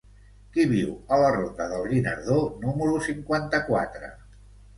[0.53, 4.11] Qui viu a la ronda del Guinardó número cinquanta-quatre?